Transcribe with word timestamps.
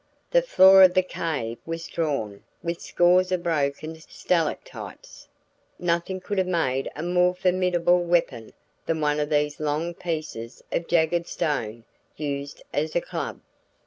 The 0.31 0.41
floor 0.41 0.81
of 0.81 0.95
the 0.95 1.03
cave 1.03 1.59
was 1.63 1.83
strewn 1.83 2.43
with 2.63 2.81
scores 2.81 3.31
of 3.31 3.43
broken 3.43 3.95
stalactites; 3.99 5.27
nothing 5.77 6.19
could 6.19 6.39
have 6.39 6.47
made 6.47 6.89
a 6.95 7.03
more 7.03 7.35
formidable 7.35 8.03
weapon 8.03 8.51
than 8.87 8.99
one 8.99 9.19
of 9.19 9.29
these 9.29 9.59
long 9.59 9.93
pieces 9.93 10.63
of 10.71 10.87
jagged 10.87 11.27
stone 11.27 11.83
used 12.17 12.63
as 12.73 12.95
a 12.95 13.01
club. 13.01 13.41